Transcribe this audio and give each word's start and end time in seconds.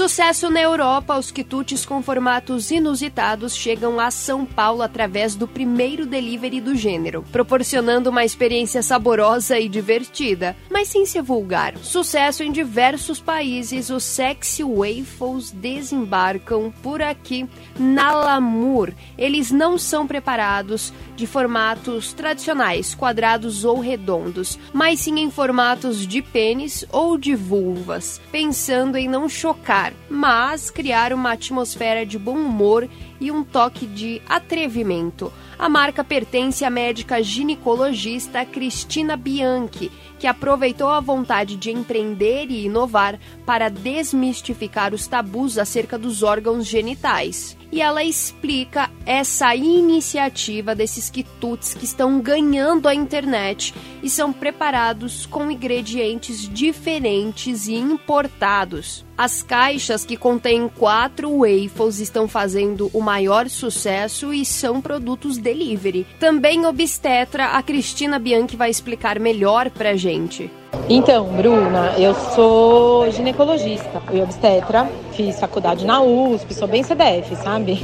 Sucesso 0.00 0.48
na 0.48 0.62
Europa, 0.62 1.18
os 1.18 1.30
quitutes 1.30 1.84
com 1.84 2.02
formatos 2.02 2.70
inusitados 2.70 3.54
chegam 3.54 4.00
a 4.00 4.10
São 4.10 4.46
Paulo 4.46 4.80
através 4.80 5.34
do 5.34 5.46
primeiro 5.46 6.06
delivery 6.06 6.58
do 6.58 6.74
gênero, 6.74 7.22
proporcionando 7.30 8.08
uma 8.08 8.24
experiência 8.24 8.82
saborosa 8.82 9.58
e 9.58 9.68
divertida, 9.68 10.56
mas 10.70 10.88
sem 10.88 11.04
ser 11.04 11.20
vulgar. 11.20 11.76
Sucesso 11.82 12.42
em 12.42 12.50
diversos 12.50 13.20
países, 13.20 13.90
os 13.90 14.02
Sexy 14.02 14.64
Waffles 14.64 15.50
desembarcam 15.50 16.72
por 16.82 17.02
aqui 17.02 17.46
na 17.78 18.10
Lamour. 18.10 18.94
Eles 19.18 19.50
não 19.50 19.76
são 19.76 20.06
preparados 20.06 20.94
de 21.14 21.26
formatos 21.26 22.14
tradicionais, 22.14 22.94
quadrados 22.94 23.66
ou 23.66 23.78
redondos, 23.78 24.58
mas 24.72 25.00
sim 25.00 25.20
em 25.20 25.30
formatos 25.30 26.06
de 26.06 26.22
pênis 26.22 26.86
ou 26.90 27.18
de 27.18 27.34
vulvas, 27.34 28.18
pensando 28.32 28.96
em 28.96 29.06
não 29.06 29.28
chocar 29.28 29.89
mas 30.08 30.70
criar 30.70 31.12
uma 31.12 31.32
atmosfera 31.32 32.04
de 32.04 32.18
bom 32.18 32.36
humor 32.36 32.88
e 33.20 33.30
um 33.30 33.44
toque 33.44 33.86
de 33.86 34.20
atrevimento. 34.28 35.32
A 35.58 35.68
marca 35.68 36.02
pertence 36.02 36.64
à 36.64 36.70
médica 36.70 37.22
ginecologista 37.22 38.44
Cristina 38.44 39.16
Bianchi, 39.16 39.90
que 40.18 40.26
aproveitou 40.26 40.88
a 40.88 41.00
vontade 41.00 41.56
de 41.56 41.70
empreender 41.70 42.46
e 42.50 42.64
inovar 42.64 43.18
para 43.44 43.68
desmistificar 43.68 44.94
os 44.94 45.06
tabus 45.06 45.58
acerca 45.58 45.98
dos 45.98 46.22
órgãos 46.22 46.66
genitais. 46.66 47.56
E 47.72 47.80
ela 47.80 48.02
explica 48.02 48.90
essa 49.06 49.54
iniciativa 49.54 50.74
desses 50.74 51.08
quitutes 51.08 51.72
que 51.74 51.84
estão 51.84 52.20
ganhando 52.20 52.88
a 52.88 52.94
internet 52.94 53.74
e 54.02 54.10
são 54.10 54.32
preparados 54.32 55.24
com 55.26 55.50
ingredientes 55.50 56.48
diferentes 56.48 57.68
e 57.68 57.74
importados. 57.74 59.04
As 59.16 59.42
caixas 59.42 60.04
que 60.04 60.16
contêm 60.16 60.68
quatro 60.68 61.30
waffles 61.40 62.00
estão 62.00 62.26
fazendo 62.26 62.90
o 62.92 63.00
maior 63.00 63.48
sucesso 63.48 64.32
e 64.32 64.44
são 64.44 64.80
produtos 64.80 65.36
delivery. 65.38 66.06
Também 66.18 66.66
obstetra, 66.66 67.48
a 67.48 67.62
Cristina 67.62 68.18
Bianchi 68.18 68.56
vai 68.56 68.70
explicar 68.70 69.20
melhor 69.20 69.70
pra 69.70 69.94
gente. 69.94 70.50
Então, 70.88 71.24
Bruna, 71.24 71.94
eu 71.98 72.14
sou 72.14 73.10
ginecologista 73.10 74.02
e 74.12 74.20
obstetra, 74.20 74.88
fiz 75.12 75.38
faculdade 75.38 75.84
na 75.86 76.02
USP, 76.02 76.52
sou 76.52 76.66
bem 76.66 76.82
CDF, 76.82 77.36
sabe? 77.36 77.80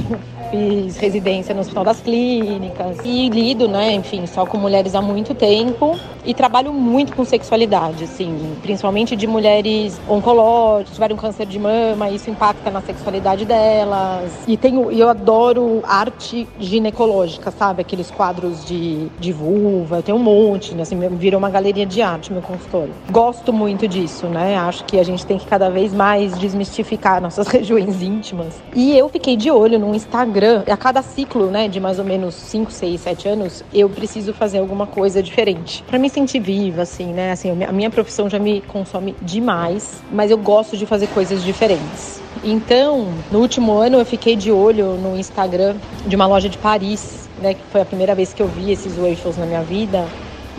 Fiz 0.49 0.97
residência 0.97 1.53
no 1.53 1.61
Hospital 1.61 1.83
das 1.83 1.99
Clínicas 1.99 2.97
e 3.03 3.29
lido, 3.29 3.67
né, 3.67 3.93
enfim, 3.93 4.25
só 4.25 4.45
com 4.45 4.57
mulheres 4.57 4.95
há 4.95 5.01
muito 5.01 5.35
tempo 5.35 5.97
e 6.25 6.33
trabalho 6.33 6.73
muito 6.73 7.15
com 7.15 7.23
sexualidade, 7.23 8.03
assim, 8.03 8.55
principalmente 8.61 9.15
de 9.15 9.27
mulheres 9.27 9.99
oncológicas, 10.09 10.93
tiveram 10.93 11.15
câncer 11.15 11.45
de 11.45 11.59
mama, 11.59 12.09
isso 12.09 12.29
impacta 12.29 12.69
na 12.69 12.81
sexualidade 12.81 13.45
delas. 13.45 14.31
E 14.47 14.57
tenho, 14.57 14.91
eu 14.91 15.09
adoro 15.09 15.81
arte 15.85 16.47
ginecológica, 16.59 17.51
sabe? 17.51 17.81
Aqueles 17.81 18.11
quadros 18.11 18.65
de, 18.65 19.07
de 19.19 19.31
vulva, 19.31 20.01
tenho 20.01 20.17
um 20.17 20.23
monte, 20.23 20.73
né? 20.73 20.83
assim, 20.83 20.97
virou 21.17 21.39
uma 21.39 21.49
galeria 21.49 21.85
de 21.85 22.01
arte 22.01 22.31
meu 22.31 22.41
consultório. 22.41 22.93
Gosto 23.09 23.53
muito 23.53 23.87
disso, 23.87 24.27
né? 24.27 24.57
Acho 24.57 24.83
que 24.85 24.99
a 24.99 25.03
gente 25.03 25.25
tem 25.25 25.37
que 25.37 25.45
cada 25.45 25.69
vez 25.69 25.93
mais 25.93 26.37
desmistificar 26.37 27.21
nossas 27.21 27.47
regiões 27.49 28.01
íntimas. 28.01 28.61
E 28.75 28.97
eu 28.97 29.07
fiquei 29.09 29.35
de 29.35 29.49
olho 29.49 29.79
no 29.79 29.93
Instagram 29.95 30.36
Instagram, 30.37 30.63
a 30.71 30.77
cada 30.77 31.01
ciclo, 31.01 31.49
né, 31.49 31.67
de 31.67 31.79
mais 31.79 31.97
ou 31.97 32.05
menos 32.05 32.35
5, 32.35 32.71
6, 32.71 33.01
7 33.01 33.27
anos, 33.27 33.63
eu 33.73 33.89
preciso 33.89 34.33
fazer 34.33 34.59
alguma 34.59 34.85
coisa 34.85 35.21
diferente. 35.23 35.83
para 35.87 35.97
me 35.97 36.09
sentir 36.09 36.39
viva, 36.39 36.83
assim, 36.83 37.07
né? 37.07 37.31
Assim, 37.31 37.63
a 37.63 37.71
minha 37.71 37.89
profissão 37.89 38.29
já 38.29 38.37
me 38.37 38.61
consome 38.61 39.15
demais, 39.21 40.03
mas 40.11 40.29
eu 40.29 40.37
gosto 40.37 40.77
de 40.77 40.85
fazer 40.85 41.07
coisas 41.07 41.41
diferentes. 41.43 42.21
Então, 42.43 43.07
no 43.31 43.39
último 43.39 43.73
ano 43.77 43.97
eu 43.97 44.05
fiquei 44.05 44.35
de 44.35 44.51
olho 44.51 44.95
no 44.95 45.17
Instagram 45.17 45.75
de 46.05 46.15
uma 46.15 46.27
loja 46.27 46.49
de 46.49 46.57
Paris, 46.57 47.27
né, 47.41 47.55
que 47.55 47.61
foi 47.71 47.81
a 47.81 47.85
primeira 47.85 48.13
vez 48.13 48.33
que 48.33 48.41
eu 48.41 48.47
vi 48.47 48.71
esses 48.71 48.95
waffles 48.95 49.37
na 49.37 49.45
minha 49.45 49.63
vida. 49.63 50.05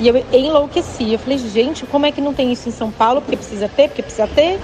E 0.01 0.09
eu 0.09 0.25
enlouqueci. 0.33 1.13
Eu 1.13 1.19
falei, 1.19 1.39
gente, 1.39 1.85
como 1.87 2.07
é 2.07 2.13
que 2.13 2.21
não 2.21 2.33
tem 2.33 2.53
isso 2.53 2.69
em 2.69 2.73
São 2.73 2.91
Paulo? 2.91 3.21
Porque 3.21 3.37
precisa 3.37 3.69
ter, 3.69 3.89
porque 3.89 4.03
precisa 4.03 4.27
ter. 4.27 4.61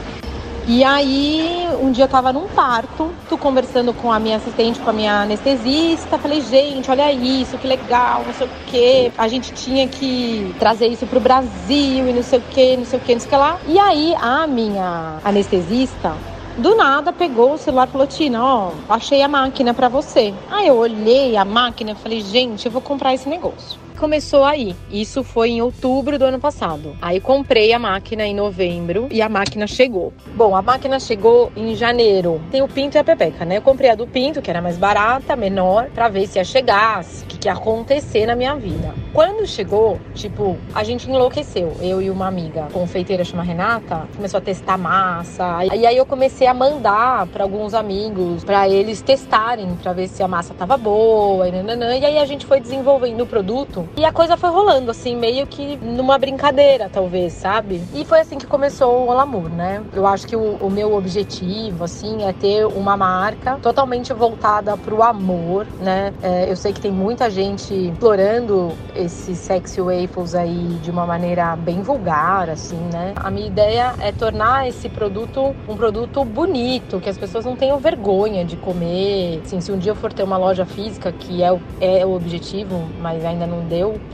E 0.66 0.82
aí, 0.82 1.68
um 1.78 1.92
dia 1.92 2.04
eu 2.04 2.08
tava 2.08 2.32
num 2.32 2.48
parto, 2.48 3.12
tô 3.28 3.36
conversando 3.36 3.92
com 3.92 4.10
a 4.10 4.18
minha 4.18 4.38
assistente, 4.38 4.80
com 4.80 4.88
a 4.88 4.94
minha 4.94 5.20
anestesista. 5.20 6.18
Falei, 6.18 6.40
gente, 6.40 6.90
olha 6.90 7.12
isso, 7.12 7.58
que 7.58 7.66
legal, 7.66 8.22
não 8.24 8.32
sei 8.32 8.46
o 8.46 8.50
quê. 8.66 9.12
A 9.18 9.28
gente 9.28 9.52
tinha 9.52 9.86
que 9.86 10.54
trazer 10.58 10.86
isso 10.86 11.06
pro 11.06 11.20
Brasil 11.20 12.08
e 12.08 12.12
não 12.14 12.22
sei 12.22 12.38
o 12.38 12.42
quê, 12.50 12.76
não 12.78 12.86
sei 12.86 12.98
o 12.98 13.02
quê, 13.02 13.12
não 13.12 13.20
sei 13.20 13.28
o 13.28 13.30
que 13.30 13.36
lá. 13.36 13.58
E 13.68 13.78
aí, 13.78 14.14
a 14.18 14.46
minha 14.46 15.18
anestesista 15.22 16.14
do 16.56 16.74
nada 16.76 17.12
pegou 17.12 17.52
o 17.52 17.58
celular 17.58 17.86
e 17.86 17.90
falou: 17.90 18.06
Tina, 18.06 18.42
ó, 18.42 18.70
achei 18.88 19.20
a 19.20 19.28
máquina 19.28 19.74
para 19.74 19.90
você. 19.90 20.32
Aí 20.50 20.66
eu 20.66 20.76
olhei 20.76 21.36
a 21.36 21.44
máquina 21.44 21.90
e 21.90 21.94
falei: 21.94 22.22
gente, 22.22 22.64
eu 22.64 22.72
vou 22.72 22.80
comprar 22.80 23.12
esse 23.12 23.28
negócio 23.28 23.83
começou 23.98 24.44
aí. 24.44 24.74
Isso 24.90 25.22
foi 25.22 25.50
em 25.50 25.62
outubro 25.62 26.18
do 26.18 26.24
ano 26.24 26.38
passado. 26.38 26.96
Aí 27.00 27.20
comprei 27.20 27.72
a 27.72 27.78
máquina 27.78 28.26
em 28.26 28.34
novembro 28.34 29.08
e 29.10 29.22
a 29.22 29.28
máquina 29.28 29.66
chegou. 29.66 30.12
Bom, 30.34 30.54
a 30.56 30.62
máquina 30.62 30.98
chegou 30.98 31.52
em 31.56 31.74
janeiro. 31.74 32.40
Tem 32.50 32.62
o 32.62 32.68
Pinto 32.68 32.96
e 32.96 32.98
a 32.98 33.04
Pepeca, 33.04 33.44
né? 33.44 33.58
Eu 33.58 33.62
comprei 33.62 33.90
a 33.90 33.94
do 33.94 34.06
Pinto, 34.06 34.42
que 34.42 34.50
era 34.50 34.60
mais 34.60 34.76
barata, 34.76 35.36
menor, 35.36 35.88
para 35.90 36.08
ver 36.08 36.26
se 36.26 36.38
ia 36.38 36.44
chegar, 36.44 37.02
o 37.02 37.26
que, 37.26 37.38
que 37.38 37.48
ia 37.48 37.54
acontecer 37.54 38.26
na 38.26 38.34
minha 38.34 38.54
vida. 38.56 38.94
Quando 39.12 39.46
chegou, 39.46 39.98
tipo, 40.14 40.56
a 40.74 40.82
gente 40.82 41.08
enlouqueceu. 41.08 41.76
Eu 41.80 42.02
e 42.02 42.10
uma 42.10 42.26
amiga 42.26 42.68
confeiteira 42.72 43.24
chama 43.24 43.42
Renata, 43.42 44.08
começou 44.16 44.38
a 44.38 44.40
testar 44.40 44.76
massa. 44.76 45.64
E 45.74 45.86
aí 45.86 45.96
eu 45.96 46.04
comecei 46.04 46.46
a 46.46 46.54
mandar 46.54 47.26
para 47.28 47.44
alguns 47.44 47.74
amigos, 47.74 48.44
para 48.44 48.68
eles 48.68 49.00
testarem, 49.00 49.74
para 49.76 49.92
ver 49.92 50.08
se 50.08 50.22
a 50.22 50.28
massa 50.28 50.52
tava 50.54 50.76
boa 50.76 51.48
e 51.48 51.52
nananã. 51.52 51.96
E 51.96 52.04
aí 52.04 52.18
a 52.18 52.26
gente 52.26 52.44
foi 52.44 52.60
desenvolvendo 52.60 53.20
o 53.22 53.26
produto 53.26 53.83
e 53.96 54.04
a 54.04 54.12
coisa 54.12 54.36
foi 54.36 54.50
rolando, 54.50 54.90
assim, 54.90 55.16
meio 55.16 55.46
que 55.46 55.76
numa 55.76 56.18
brincadeira, 56.18 56.88
talvez, 56.92 57.32
sabe? 57.32 57.82
E 57.94 58.04
foi 58.04 58.20
assim 58.20 58.38
que 58.38 58.46
começou 58.46 59.06
o 59.06 59.10
Olamur, 59.10 59.48
né? 59.48 59.82
Eu 59.92 60.06
acho 60.06 60.26
que 60.26 60.36
o, 60.36 60.56
o 60.56 60.70
meu 60.70 60.94
objetivo, 60.94 61.84
assim, 61.84 62.24
é 62.24 62.32
ter 62.32 62.66
uma 62.66 62.96
marca 62.96 63.58
totalmente 63.62 64.12
voltada 64.12 64.76
pro 64.76 65.02
amor, 65.02 65.66
né? 65.80 66.12
É, 66.22 66.50
eu 66.50 66.56
sei 66.56 66.72
que 66.72 66.80
tem 66.80 66.90
muita 66.90 67.30
gente 67.30 67.72
explorando 67.74 68.72
esses 68.94 69.38
sexy 69.38 69.80
waffles 69.80 70.34
aí 70.34 70.78
de 70.82 70.90
uma 70.90 71.06
maneira 71.06 71.56
bem 71.56 71.82
vulgar, 71.82 72.48
assim, 72.50 72.78
né? 72.92 73.12
A 73.16 73.30
minha 73.30 73.46
ideia 73.46 73.94
é 74.00 74.12
tornar 74.12 74.68
esse 74.68 74.88
produto 74.88 75.54
um 75.68 75.76
produto 75.76 76.24
bonito, 76.24 77.00
que 77.00 77.08
as 77.08 77.18
pessoas 77.18 77.44
não 77.44 77.56
tenham 77.56 77.78
vergonha 77.78 78.44
de 78.44 78.56
comer. 78.56 79.40
Assim, 79.44 79.60
se 79.60 79.72
um 79.72 79.78
dia 79.78 79.92
eu 79.92 79.96
for 79.96 80.12
ter 80.12 80.22
uma 80.22 80.36
loja 80.36 80.64
física, 80.66 81.12
que 81.12 81.42
é 81.42 81.52
o, 81.52 81.60
é 81.80 82.04
o 82.04 82.14
objetivo, 82.14 82.84
mas 83.00 83.24
ainda 83.24 83.46
não 83.46 83.60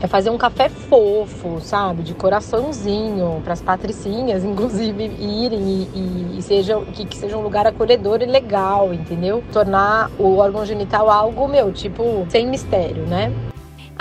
É 0.01 0.07
fazer 0.07 0.29
um 0.29 0.37
café 0.37 0.69
fofo, 0.69 1.59
sabe? 1.61 2.03
De 2.03 2.13
coraçãozinho, 2.13 3.41
para 3.43 3.53
as 3.53 3.61
patricinhas, 3.61 4.43
inclusive, 4.45 5.05
irem 5.05 5.61
e, 5.61 5.89
e, 5.93 6.39
e 6.39 6.41
seja, 6.41 6.79
que, 6.93 7.05
que 7.05 7.17
seja 7.17 7.37
um 7.37 7.41
lugar 7.41 7.67
acolhedor 7.67 8.21
e 8.21 8.25
legal, 8.25 8.93
entendeu? 8.93 9.43
Tornar 9.51 10.09
o 10.17 10.37
órgão 10.37 10.65
genital 10.65 11.09
algo, 11.09 11.47
meu, 11.47 11.71
tipo, 11.71 12.25
sem 12.29 12.47
mistério, 12.47 13.05
né? 13.05 13.31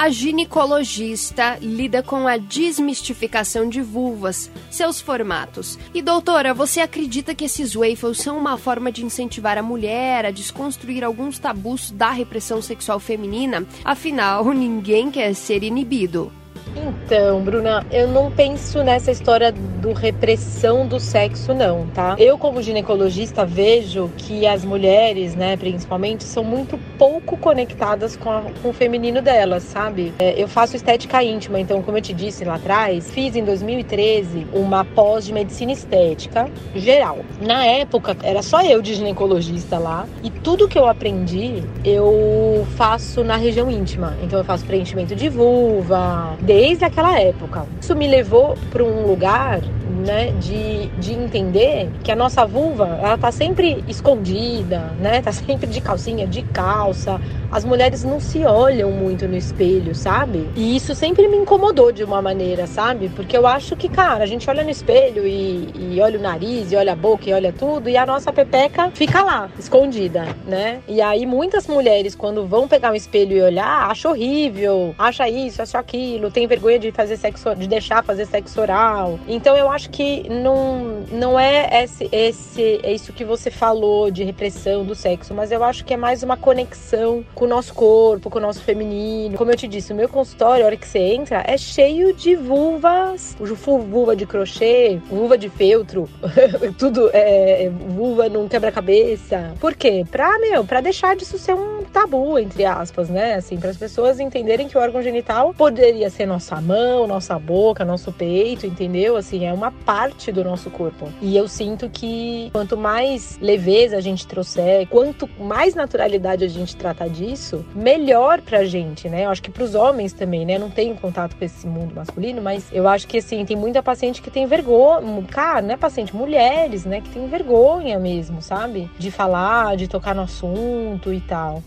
A 0.00 0.08
ginecologista 0.08 1.58
lida 1.60 2.02
com 2.02 2.26
a 2.26 2.38
desmistificação 2.38 3.68
de 3.68 3.82
vulvas, 3.82 4.50
seus 4.70 4.98
formatos. 4.98 5.78
E 5.92 6.00
doutora, 6.00 6.54
você 6.54 6.80
acredita 6.80 7.34
que 7.34 7.44
esses 7.44 7.74
waffles 7.74 8.16
são 8.16 8.38
uma 8.38 8.56
forma 8.56 8.90
de 8.90 9.04
incentivar 9.04 9.58
a 9.58 9.62
mulher 9.62 10.24
a 10.24 10.30
desconstruir 10.30 11.04
alguns 11.04 11.38
tabus 11.38 11.90
da 11.90 12.12
repressão 12.12 12.62
sexual 12.62 12.98
feminina? 12.98 13.66
Afinal, 13.84 14.42
ninguém 14.54 15.10
quer 15.10 15.34
ser 15.34 15.62
inibido. 15.62 16.32
Então, 16.76 17.40
Bruna, 17.40 17.84
eu 17.90 18.06
não 18.06 18.30
penso 18.30 18.82
nessa 18.82 19.10
história 19.10 19.52
do 19.52 19.92
repressão 19.92 20.86
do 20.86 21.00
sexo, 21.00 21.52
não, 21.52 21.86
tá? 21.88 22.14
Eu, 22.18 22.38
como 22.38 22.62
ginecologista, 22.62 23.44
vejo 23.44 24.10
que 24.16 24.46
as 24.46 24.64
mulheres, 24.64 25.34
né, 25.34 25.56
principalmente, 25.56 26.24
são 26.24 26.44
muito 26.44 26.78
pouco 26.98 27.36
conectadas 27.36 28.16
com, 28.16 28.30
a, 28.30 28.42
com 28.62 28.68
o 28.68 28.72
feminino 28.72 29.20
delas, 29.20 29.64
sabe? 29.64 30.12
É, 30.18 30.40
eu 30.40 30.46
faço 30.46 30.76
estética 30.76 31.22
íntima, 31.22 31.58
então, 31.58 31.82
como 31.82 31.98
eu 31.98 32.02
te 32.02 32.12
disse 32.12 32.44
lá 32.44 32.54
atrás, 32.54 33.10
fiz 33.10 33.34
em 33.34 33.44
2013 33.44 34.46
uma 34.52 34.84
pós 34.84 35.24
de 35.24 35.32
medicina 35.32 35.72
estética 35.72 36.48
geral. 36.74 37.18
Na 37.40 37.64
época, 37.66 38.16
era 38.22 38.42
só 38.42 38.62
eu 38.62 38.80
de 38.80 38.94
ginecologista 38.94 39.78
lá, 39.78 40.06
e 40.22 40.30
tudo 40.30 40.68
que 40.68 40.78
eu 40.78 40.86
aprendi, 40.86 41.62
eu 41.84 42.66
faço 42.76 43.24
na 43.24 43.36
região 43.36 43.70
íntima. 43.70 44.16
Então, 44.22 44.38
eu 44.38 44.44
faço 44.44 44.64
preenchimento 44.64 45.16
de 45.16 45.28
vulva, 45.28 46.36
desde 46.60 46.84
aquela 46.84 47.18
época. 47.18 47.66
Isso 47.80 47.96
me 47.96 48.06
levou 48.06 48.54
para 48.70 48.84
um 48.84 49.06
lugar 49.06 49.62
né, 50.00 50.32
de, 50.38 50.88
de 50.98 51.12
entender 51.12 51.90
que 52.02 52.10
a 52.10 52.16
nossa 52.16 52.46
vulva, 52.46 52.98
ela 53.02 53.18
tá 53.18 53.30
sempre 53.30 53.84
escondida, 53.86 54.94
né? 54.98 55.22
Tá 55.22 55.32
sempre 55.32 55.66
de 55.66 55.80
calcinha, 55.80 56.26
de 56.26 56.42
calça. 56.42 57.20
As 57.50 57.64
mulheres 57.64 58.04
não 58.04 58.20
se 58.20 58.44
olham 58.44 58.90
muito 58.92 59.26
no 59.26 59.36
espelho, 59.36 59.94
sabe? 59.94 60.48
E 60.54 60.76
isso 60.76 60.94
sempre 60.94 61.26
me 61.28 61.36
incomodou 61.36 61.90
de 61.90 62.04
uma 62.04 62.22
maneira, 62.22 62.66
sabe? 62.66 63.08
Porque 63.08 63.36
eu 63.36 63.46
acho 63.46 63.76
que, 63.76 63.88
cara, 63.88 64.22
a 64.22 64.26
gente 64.26 64.48
olha 64.48 64.62
no 64.62 64.70
espelho 64.70 65.26
e, 65.26 65.68
e 65.74 66.00
olha 66.00 66.18
o 66.18 66.22
nariz, 66.22 66.70
e 66.70 66.76
olha 66.76 66.92
a 66.92 66.96
boca, 66.96 67.28
e 67.28 67.32
olha 67.32 67.52
tudo, 67.52 67.88
e 67.88 67.96
a 67.96 68.06
nossa 68.06 68.32
pepeca 68.32 68.90
fica 68.92 69.22
lá, 69.22 69.50
escondida, 69.58 70.24
né? 70.46 70.80
E 70.86 71.00
aí 71.00 71.26
muitas 71.26 71.66
mulheres, 71.66 72.14
quando 72.14 72.46
vão 72.46 72.68
pegar 72.68 72.92
um 72.92 72.94
espelho 72.94 73.36
e 73.36 73.42
olhar, 73.42 73.90
acham 73.90 74.12
horrível, 74.12 74.94
acha 74.98 75.28
isso, 75.28 75.60
acha 75.62 75.78
aquilo, 75.78 76.30
tem 76.30 76.46
vergonha 76.46 76.78
de 76.78 76.92
fazer 76.92 77.16
sexo, 77.16 77.54
de 77.54 77.66
deixar 77.66 78.04
fazer 78.04 78.26
sexo 78.26 78.60
oral. 78.60 79.18
Então 79.26 79.56
eu 79.56 79.70
acho 79.70 79.89
que 79.90 80.28
não, 80.28 81.04
não 81.10 81.38
é 81.38 81.82
esse, 81.84 82.08
esse 82.12 82.80
é 82.82 82.92
isso 82.92 83.12
que 83.12 83.24
você 83.24 83.50
falou 83.50 84.10
de 84.10 84.24
repressão 84.24 84.84
do 84.84 84.94
sexo, 84.94 85.34
mas 85.34 85.52
eu 85.52 85.62
acho 85.62 85.84
que 85.84 85.94
é 85.94 85.96
mais 85.96 86.22
uma 86.22 86.36
conexão 86.36 87.24
com 87.34 87.44
o 87.44 87.48
nosso 87.48 87.74
corpo, 87.74 88.30
com 88.30 88.38
o 88.38 88.42
nosso 88.42 88.62
feminino. 88.62 89.36
Como 89.36 89.50
eu 89.50 89.56
te 89.56 89.68
disse, 89.68 89.92
o 89.92 89.96
meu 89.96 90.08
consultório, 90.08 90.64
a 90.64 90.66
hora 90.66 90.76
que 90.76 90.86
você 90.86 90.98
entra, 90.98 91.42
é 91.46 91.56
cheio 91.56 92.14
de 92.14 92.34
vulvas, 92.36 93.36
vulva 93.38 94.14
de 94.14 94.26
crochê, 94.26 95.00
vulva 95.08 95.36
de 95.36 95.48
feltro, 95.48 96.08
tudo 96.78 97.10
é, 97.12 97.64
é 97.64 97.68
vulva 97.70 98.28
num 98.28 98.48
quebra-cabeça. 98.48 99.54
Por 99.60 99.74
quê? 99.74 100.04
Pra, 100.10 100.38
meu, 100.38 100.64
pra 100.64 100.80
deixar 100.80 101.16
disso 101.16 101.38
ser 101.38 101.54
um 101.54 101.79
tabu, 101.92 102.38
entre 102.38 102.64
aspas, 102.64 103.08
né? 103.08 103.34
Assim, 103.34 103.58
para 103.58 103.70
as 103.70 103.76
pessoas 103.76 104.20
entenderem 104.20 104.68
que 104.68 104.76
o 104.76 104.80
órgão 104.80 105.02
genital 105.02 105.52
poderia 105.52 106.08
ser 106.10 106.26
nossa 106.26 106.60
mão, 106.60 107.06
nossa 107.06 107.38
boca, 107.38 107.84
nosso 107.84 108.12
peito, 108.12 108.66
entendeu? 108.66 109.16
Assim, 109.16 109.44
é 109.44 109.52
uma 109.52 109.70
parte 109.70 110.32
do 110.32 110.42
nosso 110.44 110.70
corpo. 110.70 111.08
E 111.20 111.36
eu 111.36 111.48
sinto 111.48 111.88
que 111.88 112.50
quanto 112.52 112.76
mais 112.76 113.38
leveza 113.40 113.96
a 113.96 114.00
gente 114.00 114.26
trouxer, 114.26 114.86
quanto 114.88 115.28
mais 115.38 115.74
naturalidade 115.74 116.44
a 116.44 116.48
gente 116.48 116.76
tratar 116.76 117.08
disso, 117.08 117.64
melhor 117.74 118.40
pra 118.40 118.64
gente, 118.64 119.08
né? 119.08 119.26
Eu 119.26 119.30
acho 119.30 119.42
que 119.42 119.50
pros 119.50 119.74
homens 119.74 120.12
também, 120.12 120.44
né? 120.44 120.58
Não 120.58 120.70
tenho 120.70 120.94
contato 120.96 121.36
com 121.36 121.44
esse 121.44 121.66
mundo 121.66 121.94
masculino, 121.94 122.40
mas 122.40 122.68
eu 122.72 122.88
acho 122.88 123.06
que 123.06 123.18
assim, 123.18 123.44
tem 123.44 123.56
muita 123.56 123.82
paciente 123.82 124.22
que 124.22 124.30
tem 124.30 124.46
vergonha, 124.46 125.22
cara, 125.30 125.62
não 125.62 125.74
é 125.74 125.76
paciente, 125.76 126.14
mulheres, 126.14 126.84
né, 126.84 127.00
que 127.00 127.08
tem 127.10 127.26
vergonha 127.28 127.98
mesmo, 127.98 128.42
sabe? 128.42 128.90
De 128.98 129.10
falar, 129.10 129.76
de 129.76 129.88
tocar 129.88 130.14
no 130.14 130.22
assunto 130.22 131.12
e 131.12 131.20
tal. 131.20 131.62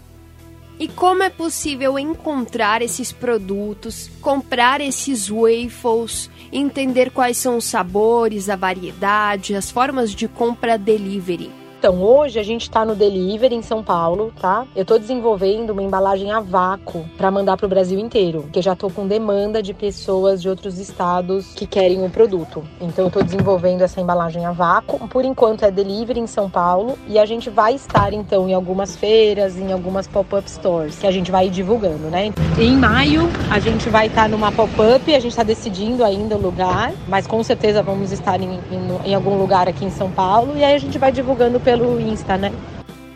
E 0.79 0.87
como 0.87 1.23
é 1.23 1.29
possível 1.29 1.99
encontrar 1.99 2.81
esses 2.81 3.11
produtos, 3.11 4.09
comprar 4.21 4.81
esses 4.81 5.29
waffles, 5.29 6.29
entender 6.51 7.11
quais 7.11 7.37
são 7.37 7.57
os 7.57 7.65
sabores, 7.65 8.49
a 8.49 8.55
variedade, 8.55 9.55
as 9.55 9.69
formas 9.69 10.11
de 10.11 10.27
compra 10.27 10.77
delivery? 10.77 11.62
Então, 11.83 12.01
hoje 12.01 12.39
a 12.39 12.43
gente 12.43 12.61
está 12.61 12.85
no 12.85 12.95
delivery 12.95 13.55
em 13.55 13.61
São 13.61 13.83
Paulo, 13.83 14.31
tá? 14.39 14.65
Eu 14.73 14.83
estou 14.83 14.97
desenvolvendo 14.97 15.71
uma 15.71 15.83
embalagem 15.83 16.31
a 16.31 16.39
vácuo 16.39 17.03
para 17.17 17.29
mandar 17.29 17.57
para 17.57 17.65
o 17.65 17.69
Brasil 17.69 17.99
inteiro, 17.99 18.43
porque 18.43 18.61
já 18.61 18.71
estou 18.71 18.89
com 18.89 19.05
demanda 19.05 19.61
de 19.61 19.73
pessoas 19.73 20.41
de 20.41 20.47
outros 20.47 20.79
estados 20.79 21.53
que 21.53 21.67
querem 21.67 22.05
o 22.05 22.09
produto. 22.09 22.63
Então, 22.79 23.03
eu 23.03 23.07
estou 23.09 23.21
desenvolvendo 23.21 23.81
essa 23.81 23.99
embalagem 23.99 24.45
a 24.45 24.53
vácuo. 24.53 25.09
Por 25.09 25.25
enquanto 25.25 25.65
é 25.65 25.71
delivery 25.71 26.21
em 26.21 26.25
São 26.25 26.49
Paulo 26.49 26.97
e 27.05 27.19
a 27.19 27.25
gente 27.25 27.49
vai 27.49 27.75
estar 27.75 28.13
então 28.13 28.47
em 28.47 28.53
algumas 28.53 28.95
feiras, 28.95 29.57
em 29.57 29.73
algumas 29.73 30.07
pop-up 30.07 30.49
stores 30.49 30.99
que 30.99 31.05
a 31.05 31.11
gente 31.11 31.31
vai 31.31 31.49
divulgando, 31.49 32.09
né? 32.09 32.31
Em 32.57 32.77
maio 32.77 33.23
a 33.51 33.59
gente 33.59 33.89
vai 33.89 34.07
estar 34.07 34.29
numa 34.29 34.53
pop-up, 34.53 35.13
a 35.13 35.19
gente 35.19 35.31
está 35.31 35.43
decidindo 35.43 36.01
ainda 36.01 36.37
o 36.37 36.41
lugar, 36.41 36.93
mas 37.09 37.27
com 37.27 37.43
certeza 37.43 37.83
vamos 37.83 38.13
estar 38.13 38.39
em, 38.39 38.53
em, 38.71 39.09
em 39.09 39.13
algum 39.13 39.37
lugar 39.37 39.67
aqui 39.67 39.83
em 39.83 39.91
São 39.91 40.09
Paulo 40.09 40.53
e 40.55 40.63
aí 40.63 40.75
a 40.75 40.79
gente 40.79 40.97
vai 40.97 41.11
divulgando 41.11 41.59
pelo 41.59 41.72
pelo 41.77 41.99
Insta, 41.99 42.37
né? 42.37 42.51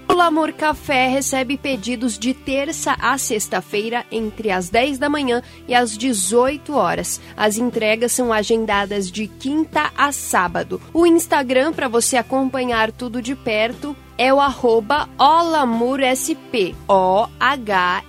O 0.10 0.14
Lamor 0.14 0.52
Café 0.54 1.08
recebe 1.08 1.58
pedidos 1.58 2.18
de 2.18 2.34
terça 2.34 2.96
a 3.00 3.16
sexta-feira 3.18 4.04
entre 4.12 4.50
as 4.50 4.68
10 4.70 4.98
da 4.98 5.08
manhã 5.10 5.44
e 5.68 5.76
as 5.76 5.96
18 5.96 6.74
horas. 6.74 7.22
As 7.36 7.58
entregas 7.58 8.14
são 8.14 8.34
agendadas 8.34 9.12
de 9.12 9.28
quinta 9.28 9.92
a 9.96 10.12
sábado. 10.12 10.82
O 10.92 11.06
Instagram 11.06 11.72
para 11.72 11.88
você 11.88 12.18
acompanhar 12.18 12.92
tudo 12.92 13.22
de 13.22 13.36
perto 13.36 13.96
é 14.18 14.34
o 14.34 14.40
arroba 14.40 15.08
olamursp, 15.20 16.74
O-H-L-A-M-O 16.88 18.08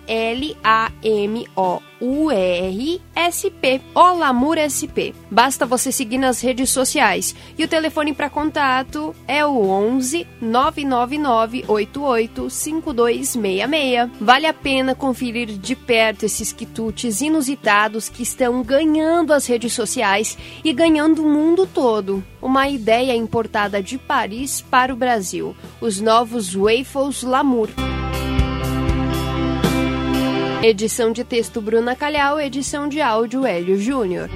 URSP, 2.00 3.80
Olamur 3.94 4.56
SP. 4.58 5.14
Basta 5.30 5.66
você 5.66 5.90
seguir 5.90 6.18
nas 6.18 6.40
redes 6.40 6.70
sociais. 6.70 7.34
E 7.56 7.64
o 7.64 7.68
telefone 7.68 8.12
para 8.12 8.30
contato 8.30 9.14
é 9.26 9.44
o 9.44 9.68
11 9.68 10.26
999 10.40 11.64
88 11.66 12.50
5266. 12.50 14.10
Vale 14.20 14.46
a 14.46 14.54
pena 14.54 14.94
conferir 14.94 15.48
de 15.48 15.74
perto 15.74 16.24
esses 16.24 16.52
quitutes 16.52 17.20
inusitados 17.20 18.08
que 18.08 18.22
estão 18.22 18.62
ganhando 18.62 19.32
as 19.32 19.46
redes 19.46 19.72
sociais 19.72 20.38
e 20.64 20.72
ganhando 20.72 21.22
o 21.22 21.28
mundo 21.28 21.66
todo. 21.66 22.24
Uma 22.40 22.68
ideia 22.68 23.14
importada 23.14 23.82
de 23.82 23.98
Paris 23.98 24.60
para 24.60 24.92
o 24.92 24.96
Brasil. 24.96 25.56
Os 25.80 26.00
novos 26.00 26.54
Waffles 26.54 27.22
Lamour. 27.22 27.68
Edição 30.62 31.12
de 31.12 31.22
texto 31.22 31.60
Bruna 31.60 31.94
Calhau, 31.94 32.40
edição 32.40 32.88
de 32.88 33.00
áudio 33.00 33.46
Hélio 33.46 33.78
Júnior. 33.78 34.28